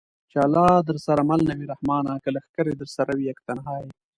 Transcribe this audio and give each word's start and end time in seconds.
چې 0.31 0.37
الله 0.45 0.69
درسره 0.89 1.21
مل 1.29 1.41
نه 1.49 1.53
وي 1.57 1.65
رحمانه! 1.73 2.13
که 2.23 2.29
لښکرې 2.35 2.73
درسره 2.81 3.11
وي 3.15 3.23
یک 3.29 3.39
تنها 3.47 3.75
یې 3.83 3.89